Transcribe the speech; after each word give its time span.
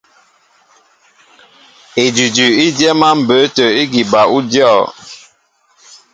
Edʉdʉ 2.03 2.45
í 2.65 2.65
dyɛ́ɛ́m 2.77 3.01
á 3.07 3.09
mbə̌ 3.19 3.37
tə̂ 3.55 3.67
ígi 3.81 4.01
bal 4.11 4.27
ú 4.35 4.39
dyɔ̂. 4.51 4.75